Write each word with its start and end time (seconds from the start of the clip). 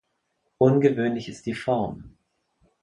Ungewöhnlich 0.57 1.29
ist 1.29 1.45
die 1.45 1.53
Form. 1.53 2.17